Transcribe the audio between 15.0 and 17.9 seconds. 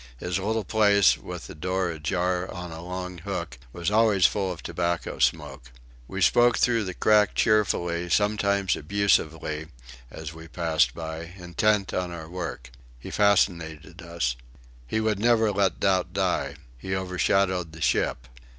never let doubt die. He overshadowed the